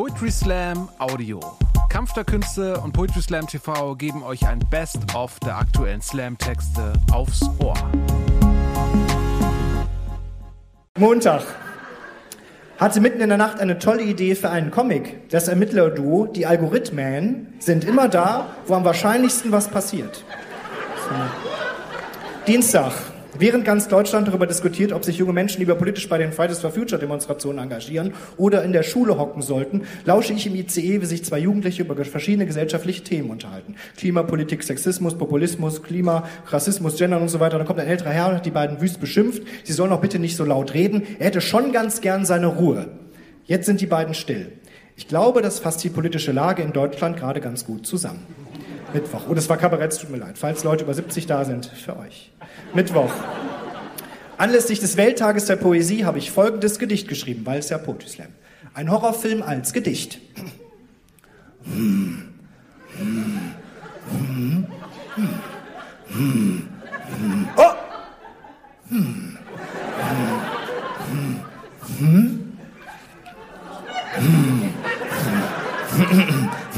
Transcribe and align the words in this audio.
Poetry 0.00 0.30
Slam 0.30 0.88
Audio. 0.98 1.40
Kampf 1.90 2.14
der 2.14 2.24
Künste 2.24 2.80
und 2.80 2.92
Poetry 2.92 3.20
Slam 3.20 3.46
TV 3.46 3.94
geben 3.96 4.22
euch 4.22 4.48
ein 4.48 4.58
Best-of 4.70 5.38
der 5.40 5.58
aktuellen 5.58 6.00
Slam-Texte 6.00 6.94
aufs 7.12 7.42
Ohr. 7.58 7.74
Montag. 10.96 11.42
Hatte 12.78 13.02
mitten 13.02 13.20
in 13.20 13.28
der 13.28 13.36
Nacht 13.36 13.60
eine 13.60 13.78
tolle 13.78 14.02
Idee 14.02 14.34
für 14.34 14.48
einen 14.48 14.70
Comic. 14.70 15.28
Das 15.28 15.48
Ermittlerduo, 15.48 16.24
die 16.28 16.46
Algorithmen, 16.46 17.52
sind 17.58 17.84
immer 17.84 18.08
da, 18.08 18.54
wo 18.66 18.76
am 18.76 18.86
wahrscheinlichsten 18.86 19.52
was 19.52 19.68
passiert. 19.68 20.24
So. 20.96 21.14
Dienstag. 22.46 23.09
Während 23.40 23.64
ganz 23.64 23.88
Deutschland 23.88 24.28
darüber 24.28 24.46
diskutiert, 24.46 24.92
ob 24.92 25.02
sich 25.02 25.16
junge 25.16 25.32
Menschen 25.32 25.60
lieber 25.60 25.74
politisch 25.74 26.06
bei 26.10 26.18
den 26.18 26.30
Fridays 26.30 26.58
for 26.58 26.72
Future 26.72 27.00
Demonstrationen 27.00 27.58
engagieren 27.58 28.12
oder 28.36 28.62
in 28.62 28.74
der 28.74 28.82
Schule 28.82 29.16
hocken 29.16 29.40
sollten, 29.40 29.84
lausche 30.04 30.34
ich 30.34 30.46
im 30.46 30.54
ICE, 30.54 31.00
wie 31.00 31.06
sich 31.06 31.24
zwei 31.24 31.38
Jugendliche 31.38 31.82
über 31.82 31.96
verschiedene 32.04 32.44
gesellschaftliche 32.44 33.02
Themen 33.02 33.30
unterhalten. 33.30 33.76
Klimapolitik, 33.96 34.62
Sexismus, 34.62 35.16
Populismus, 35.16 35.82
Klima, 35.82 36.28
Rassismus, 36.48 36.98
Gender 36.98 37.18
und 37.18 37.30
so 37.30 37.40
weiter. 37.40 37.56
Dann 37.56 37.66
kommt 37.66 37.80
ein 37.80 37.86
älterer 37.86 38.10
Herr 38.10 38.28
und 38.28 38.34
hat 38.34 38.44
die 38.44 38.50
beiden 38.50 38.82
wüst 38.82 39.00
beschimpft. 39.00 39.42
Sie 39.64 39.72
sollen 39.72 39.92
auch 39.92 40.02
bitte 40.02 40.18
nicht 40.18 40.36
so 40.36 40.44
laut 40.44 40.74
reden. 40.74 41.06
Er 41.18 41.28
hätte 41.28 41.40
schon 41.40 41.72
ganz 41.72 42.02
gern 42.02 42.26
seine 42.26 42.48
Ruhe. 42.48 42.88
Jetzt 43.46 43.64
sind 43.64 43.80
die 43.80 43.86
beiden 43.86 44.12
still. 44.12 44.52
Ich 44.96 45.08
glaube, 45.08 45.40
das 45.40 45.60
fasst 45.60 45.82
die 45.82 45.88
politische 45.88 46.32
Lage 46.32 46.60
in 46.60 46.74
Deutschland 46.74 47.16
gerade 47.16 47.40
ganz 47.40 47.64
gut 47.64 47.86
zusammen. 47.86 48.26
Mittwoch. 48.92 49.22
Oh, 49.28 49.34
das 49.34 49.48
war 49.48 49.56
Kabarett, 49.56 49.98
tut 49.98 50.10
mir 50.10 50.18
leid. 50.18 50.38
Falls 50.38 50.64
Leute 50.64 50.84
über 50.84 50.94
70 50.94 51.26
da 51.26 51.44
sind, 51.44 51.66
für 51.66 51.96
euch. 51.98 52.32
Mittwoch. 52.74 53.12
Anlässlich 54.36 54.80
des 54.80 54.96
Welttages 54.96 55.46
der 55.46 55.56
Poesie 55.56 56.04
habe 56.04 56.18
ich 56.18 56.30
folgendes 56.30 56.78
Gedicht 56.78 57.08
geschrieben, 57.08 57.42
weil 57.44 57.58
es 57.58 57.68
ja 57.68 57.78
Poetry 57.78 58.08
Slam. 58.08 58.28
Ein 58.74 58.90
Horrorfilm 58.90 59.42
als 59.42 59.72
Gedicht. 59.72 60.18
Oh! 67.56 67.70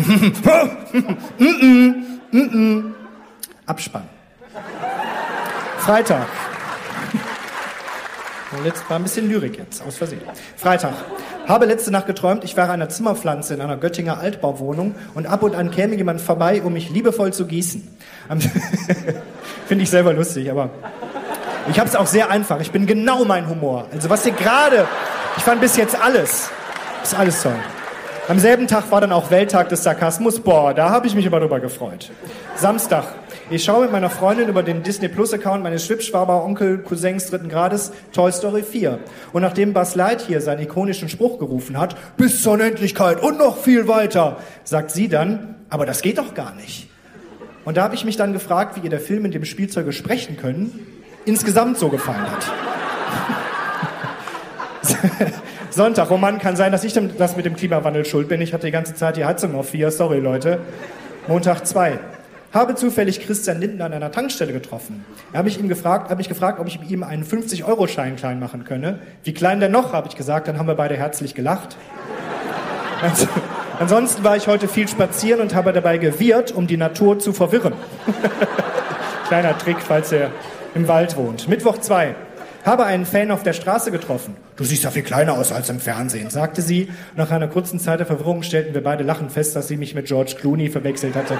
Abspann. 3.66 4.02
Freitag. 5.78 6.26
Und 8.52 8.64
jetzt 8.64 8.88
war 8.90 8.96
ein 8.96 9.04
bisschen 9.04 9.28
Lyrik 9.28 9.58
jetzt, 9.58 9.82
aus 9.86 9.96
Versehen. 9.96 10.22
Freitag. 10.56 10.94
Habe 11.46 11.66
letzte 11.66 11.90
Nacht 11.90 12.06
geträumt, 12.06 12.44
ich 12.44 12.56
wäre 12.56 12.70
einer 12.70 12.88
Zimmerpflanze 12.88 13.54
in 13.54 13.60
einer 13.60 13.76
Göttinger 13.76 14.18
Altbauwohnung 14.18 14.94
und 15.14 15.26
ab 15.26 15.42
und 15.42 15.54
an 15.54 15.70
käme 15.70 15.94
jemand 15.94 16.20
vorbei, 16.20 16.62
um 16.62 16.72
mich 16.72 16.90
liebevoll 16.90 17.32
zu 17.32 17.46
gießen. 17.46 17.86
Finde 19.66 19.84
ich 19.84 19.90
selber 19.90 20.12
lustig, 20.12 20.50
aber 20.50 20.70
ich 21.70 21.78
habe 21.78 21.88
es 21.88 21.96
auch 21.96 22.06
sehr 22.06 22.30
einfach. 22.30 22.60
Ich 22.60 22.72
bin 22.72 22.86
genau 22.86 23.24
mein 23.24 23.48
Humor. 23.48 23.86
Also 23.92 24.10
was 24.10 24.26
ihr 24.26 24.32
gerade, 24.32 24.86
ich 25.36 25.42
fand 25.42 25.60
bis 25.60 25.76
jetzt 25.76 26.00
alles, 26.00 26.50
ist 27.02 27.14
alles 27.14 27.42
toll. 27.42 27.56
Am 28.30 28.38
selben 28.38 28.68
Tag 28.68 28.92
war 28.92 29.00
dann 29.00 29.10
auch 29.10 29.32
Welttag 29.32 29.70
des 29.70 29.82
Sarkasmus. 29.82 30.38
Boah, 30.38 30.72
da 30.72 30.90
habe 30.90 31.08
ich 31.08 31.16
mich 31.16 31.26
immer 31.26 31.40
drüber 31.40 31.58
gefreut. 31.58 32.12
Samstag. 32.54 33.02
Ich 33.50 33.64
schaue 33.64 33.82
mit 33.82 33.90
meiner 33.90 34.08
Freundin 34.08 34.48
über 34.48 34.62
den 34.62 34.84
Disney 34.84 35.08
Plus 35.08 35.34
Account 35.34 35.64
meines 35.64 35.84
Schwibschwaber 35.84 36.44
Onkel 36.44 36.78
Cousins 36.78 37.26
dritten 37.26 37.48
Grades 37.48 37.90
Toy 38.12 38.30
Story 38.30 38.62
4. 38.62 39.00
Und 39.32 39.42
nachdem 39.42 39.72
Buzz 39.72 39.96
Lightyear 39.96 40.40
seinen 40.40 40.62
ikonischen 40.62 41.08
Spruch 41.08 41.40
gerufen 41.40 41.76
hat, 41.76 41.96
bis 42.16 42.40
zur 42.40 42.52
Unendlichkeit 42.52 43.20
und 43.20 43.36
noch 43.36 43.58
viel 43.58 43.88
weiter, 43.88 44.36
sagt 44.62 44.92
sie 44.92 45.08
dann, 45.08 45.56
aber 45.68 45.84
das 45.84 46.00
geht 46.00 46.18
doch 46.18 46.32
gar 46.32 46.54
nicht. 46.54 46.88
Und 47.64 47.78
da 47.78 47.82
habe 47.82 47.96
ich 47.96 48.04
mich 48.04 48.16
dann 48.16 48.32
gefragt, 48.32 48.76
wie 48.76 48.84
ihr 48.84 48.90
der 48.90 49.00
Film, 49.00 49.24
in 49.24 49.32
dem 49.32 49.44
Spielzeuge 49.44 49.92
sprechen 49.92 50.36
können, 50.36 50.86
insgesamt 51.24 51.78
so 51.78 51.88
gefallen 51.88 52.30
hat. 52.30 52.44
Sonntag, 55.70 56.10
oh 56.10 56.16
Mann, 56.16 56.38
kann 56.38 56.56
sein, 56.56 56.72
dass 56.72 56.82
ich 56.82 56.98
das 57.16 57.36
mit 57.36 57.46
dem 57.46 57.54
Klimawandel 57.54 58.04
schuld 58.04 58.28
bin. 58.28 58.40
Ich 58.40 58.52
hatte 58.52 58.66
die 58.66 58.72
ganze 58.72 58.94
Zeit 58.94 59.16
die 59.16 59.24
Heizung 59.24 59.54
auf 59.54 59.70
vier, 59.70 59.90
sorry 59.90 60.18
Leute. 60.18 60.58
Montag 61.28 61.64
zwei. 61.64 61.98
Habe 62.52 62.74
zufällig 62.74 63.24
Christian 63.24 63.60
Lindner 63.60 63.84
an 63.84 63.92
einer 63.92 64.10
Tankstelle 64.10 64.52
getroffen. 64.52 65.04
Er 65.32 65.38
habe 65.38 65.48
ich 65.48 65.60
ihm 65.60 65.68
gefragt, 65.68 66.10
habe 66.10 66.16
mich 66.16 66.28
gefragt, 66.28 66.58
ob 66.58 66.66
ich 66.66 66.80
ihm 66.90 67.04
einen 67.04 67.24
50-Euro-Schein 67.24 68.16
klein 68.16 68.40
machen 68.40 68.64
könne. 68.64 68.98
Wie 69.22 69.32
klein 69.32 69.60
denn 69.60 69.70
noch, 69.70 69.92
habe 69.92 70.08
ich 70.08 70.16
gesagt. 70.16 70.48
Dann 70.48 70.58
haben 70.58 70.66
wir 70.66 70.74
beide 70.74 70.96
herzlich 70.96 71.36
gelacht. 71.36 71.76
Also, 73.00 73.28
ansonsten 73.78 74.24
war 74.24 74.36
ich 74.36 74.48
heute 74.48 74.66
viel 74.66 74.88
spazieren 74.88 75.40
und 75.40 75.54
habe 75.54 75.72
dabei 75.72 75.98
gewirrt, 75.98 76.50
um 76.50 76.66
die 76.66 76.76
Natur 76.76 77.20
zu 77.20 77.32
verwirren. 77.32 77.74
Kleiner 79.28 79.56
Trick, 79.56 79.76
falls 79.78 80.10
ihr 80.10 80.32
im 80.74 80.88
Wald 80.88 81.16
wohnt. 81.16 81.46
Mittwoch 81.46 81.78
zwei. 81.78 82.16
Habe 82.64 82.84
einen 82.84 83.06
Fan 83.06 83.30
auf 83.30 83.42
der 83.42 83.54
Straße 83.54 83.90
getroffen. 83.90 84.36
Du 84.56 84.64
siehst 84.64 84.84
ja 84.84 84.90
viel 84.90 85.02
kleiner 85.02 85.34
aus 85.34 85.50
als 85.50 85.70
im 85.70 85.80
Fernsehen, 85.80 86.28
sagte 86.28 86.60
sie. 86.60 86.90
Nach 87.16 87.30
einer 87.30 87.48
kurzen 87.48 87.80
Zeit 87.80 88.00
der 88.00 88.06
Verwirrung 88.06 88.42
stellten 88.42 88.74
wir 88.74 88.82
beide 88.82 89.02
lachend 89.02 89.32
fest, 89.32 89.56
dass 89.56 89.68
sie 89.68 89.78
mich 89.78 89.94
mit 89.94 90.06
George 90.06 90.34
Clooney 90.38 90.68
verwechselt 90.68 91.14
hatte. 91.14 91.38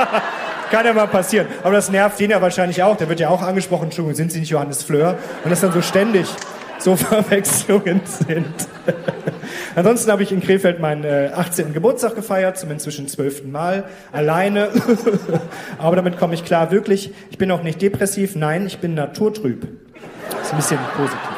Kann 0.70 0.84
ja 0.84 0.92
mal 0.92 1.06
passieren. 1.06 1.46
Aber 1.62 1.72
das 1.72 1.90
nervt 1.90 2.20
ihn 2.20 2.30
ja 2.30 2.42
wahrscheinlich 2.42 2.82
auch. 2.82 2.96
Der 2.96 3.08
wird 3.08 3.20
ja 3.20 3.28
auch 3.30 3.42
angesprochen, 3.42 3.84
Entschuldigung, 3.84 4.16
sind 4.16 4.32
Sie 4.32 4.40
nicht 4.40 4.50
Johannes 4.50 4.82
Fleur? 4.82 5.18
Und 5.44 5.50
das 5.50 5.60
dann 5.60 5.72
so 5.72 5.80
ständig 5.80 6.26
so 6.78 6.96
Verwechslungen 6.96 8.02
sind. 8.04 8.68
Ansonsten 9.74 10.10
habe 10.10 10.22
ich 10.22 10.32
in 10.32 10.40
Krefeld 10.40 10.80
meinen 10.80 11.04
äh, 11.04 11.30
18. 11.34 11.72
Geburtstag 11.72 12.14
gefeiert, 12.14 12.58
zum 12.58 12.70
inzwischen 12.70 13.08
zwölften 13.08 13.50
Mal, 13.50 13.84
alleine. 14.12 14.68
Aber 15.78 15.96
damit 15.96 16.18
komme 16.18 16.34
ich 16.34 16.44
klar, 16.44 16.70
wirklich. 16.70 17.12
Ich 17.30 17.38
bin 17.38 17.50
auch 17.50 17.62
nicht 17.62 17.80
depressiv, 17.80 18.36
nein, 18.36 18.66
ich 18.66 18.78
bin 18.78 18.94
naturtrüb. 18.94 19.66
Ist 20.30 20.50
ein 20.52 20.56
bisschen 20.56 20.78
positiv. 20.96 21.33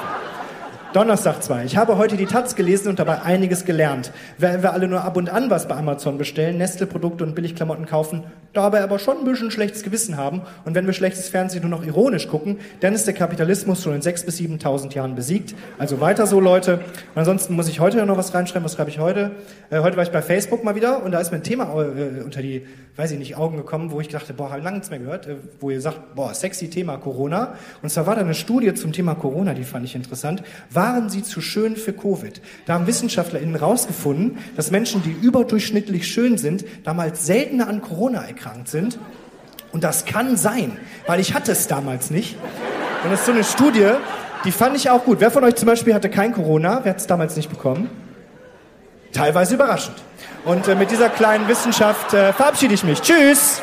Donnerstag 0.92 1.42
2. 1.42 1.64
Ich 1.64 1.76
habe 1.76 1.98
heute 1.98 2.16
die 2.16 2.26
Taz 2.26 2.54
gelesen 2.54 2.88
und 2.88 2.98
dabei 2.98 3.20
einiges 3.22 3.64
gelernt. 3.64 4.12
Wenn 4.38 4.62
wir 4.62 4.72
alle 4.72 4.88
nur 4.88 5.02
ab 5.02 5.16
und 5.16 5.28
an 5.28 5.50
was 5.50 5.68
bei 5.68 5.74
Amazon 5.74 6.16
bestellen, 6.16 6.56
Nestle-Produkte 6.56 7.24
und 7.24 7.34
Billigklamotten 7.34 7.84
kaufen, 7.84 8.24
dabei 8.54 8.82
aber 8.82 8.98
schon 8.98 9.18
ein 9.18 9.24
bisschen 9.24 9.50
schlechtes 9.50 9.82
Gewissen 9.82 10.16
haben 10.16 10.42
und 10.64 10.74
wenn 10.74 10.86
wir 10.86 10.94
schlechtes 10.94 11.28
Fernsehen 11.28 11.68
nur 11.68 11.70
noch 11.70 11.86
ironisch 11.86 12.28
gucken, 12.28 12.58
dann 12.80 12.94
ist 12.94 13.06
der 13.06 13.14
Kapitalismus 13.14 13.82
schon 13.82 13.94
in 13.94 14.00
6.000 14.00 14.24
bis 14.24 14.38
7.000 14.38 14.94
Jahren 14.94 15.14
besiegt. 15.14 15.54
Also 15.76 16.00
weiter 16.00 16.26
so, 16.26 16.40
Leute. 16.40 16.76
Und 17.14 17.18
ansonsten 17.18 17.54
muss 17.54 17.68
ich 17.68 17.80
heute 17.80 18.04
noch 18.06 18.16
was 18.16 18.32
reinschreiben. 18.32 18.64
Was 18.64 18.74
schreibe 18.74 18.88
ich 18.88 18.98
heute? 18.98 19.32
Äh, 19.70 19.80
heute 19.80 19.96
war 19.96 20.04
ich 20.04 20.10
bei 20.10 20.22
Facebook 20.22 20.64
mal 20.64 20.74
wieder 20.74 21.02
und 21.02 21.12
da 21.12 21.20
ist 21.20 21.30
mir 21.30 21.38
ein 21.38 21.42
Thema 21.42 21.64
äh, 21.64 22.22
unter 22.22 22.40
die, 22.40 22.66
weiß 22.96 23.10
ich 23.10 23.18
nicht, 23.18 23.36
Augen 23.36 23.58
gekommen, 23.58 23.90
wo 23.90 24.00
ich 24.00 24.08
dachte, 24.08 24.32
boah, 24.32 24.50
habe 24.50 24.62
lange 24.62 24.76
nichts 24.76 24.90
mehr 24.90 25.00
gehört, 25.00 25.26
äh, 25.26 25.36
wo 25.60 25.70
ihr 25.70 25.80
sagt, 25.80 26.14
boah, 26.14 26.32
sexy 26.32 26.70
Thema 26.70 26.96
Corona. 26.96 27.54
Und 27.82 27.90
zwar 27.90 28.06
war 28.06 28.14
da 28.14 28.22
eine 28.22 28.34
Studie 28.34 28.72
zum 28.72 28.92
Thema 28.92 29.14
Corona, 29.14 29.52
die 29.52 29.64
fand 29.64 29.84
ich 29.84 29.94
interessant. 29.94 30.42
Waren 30.76 31.08
sie 31.08 31.22
zu 31.22 31.40
schön 31.40 31.74
für 31.74 31.94
Covid? 31.94 32.40
Da 32.66 32.74
haben 32.74 32.86
WissenschaftlerInnen 32.86 33.56
rausgefunden, 33.56 34.38
dass 34.56 34.70
Menschen, 34.70 35.02
die 35.02 35.10
überdurchschnittlich 35.10 36.06
schön 36.06 36.36
sind, 36.36 36.66
damals 36.84 37.24
seltener 37.24 37.66
an 37.66 37.80
Corona 37.80 38.20
erkrankt 38.20 38.68
sind. 38.68 38.98
Und 39.72 39.84
das 39.84 40.04
kann 40.04 40.36
sein, 40.36 40.76
weil 41.06 41.18
ich 41.18 41.32
hatte 41.32 41.52
es 41.52 41.66
damals 41.66 42.10
nicht. 42.10 42.36
Und 43.02 43.10
das 43.10 43.20
ist 43.20 43.26
so 43.26 43.32
eine 43.32 43.44
Studie, 43.44 43.90
die 44.44 44.52
fand 44.52 44.76
ich 44.76 44.90
auch 44.90 45.02
gut. 45.02 45.20
Wer 45.20 45.30
von 45.30 45.44
euch 45.44 45.54
zum 45.54 45.66
Beispiel 45.66 45.94
hatte 45.94 46.10
kein 46.10 46.34
Corona? 46.34 46.80
Wer 46.82 46.90
hat 46.90 47.00
es 47.00 47.06
damals 47.06 47.36
nicht 47.36 47.48
bekommen? 47.48 47.88
Teilweise 49.12 49.54
überraschend. 49.54 49.96
Und 50.44 50.68
äh, 50.68 50.74
mit 50.74 50.90
dieser 50.90 51.08
kleinen 51.08 51.48
Wissenschaft 51.48 52.12
äh, 52.12 52.34
verabschiede 52.34 52.74
ich 52.74 52.84
mich. 52.84 53.00
Tschüss! 53.00 53.62